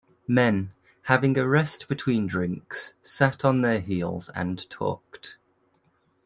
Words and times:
Men, 0.27 0.73
having 1.03 1.37
a 1.37 1.47
rest 1.47 1.87
between 1.87 2.25
drinks, 2.25 2.95
sat 3.03 3.45
on 3.45 3.61
their 3.61 3.79
heels 3.79 4.29
and 4.33 4.67
talked. 4.67 5.37